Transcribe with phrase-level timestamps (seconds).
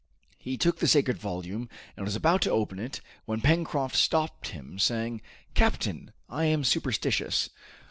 [0.39, 4.79] He took the sacred volume, and was about to open it, when Pencroft stopped him,
[4.79, 5.21] saying,
[5.53, 7.51] "Captain, I am superstitious.